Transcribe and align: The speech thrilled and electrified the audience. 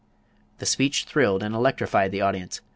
The 0.57 0.65
speech 0.65 1.03
thrilled 1.03 1.43
and 1.43 1.53
electrified 1.53 2.11
the 2.11 2.21
audience. 2.21 2.59